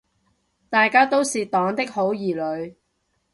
[0.67, 2.33] 大家都是黨的好兒
[2.65, 2.75] 女